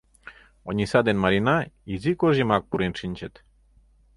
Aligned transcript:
Ониса 0.69 0.99
ден 1.07 1.17
Марина 1.23 1.57
изи 1.93 2.11
кож 2.19 2.35
йымак 2.39 2.63
пурен 2.69 2.93
шинчыт. 2.99 3.33